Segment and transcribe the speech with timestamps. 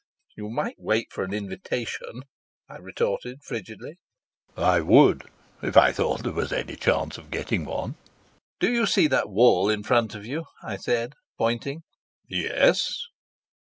[0.35, 2.23] "You might wait for an invitation,"
[2.67, 3.97] I retorted frigidly.
[4.57, 5.29] "I would
[5.61, 7.97] if I thought there was any chance of getting one."
[8.59, 11.83] "Do you see that wall in front of you?" I said, pointing.
[12.27, 12.89] "Yes."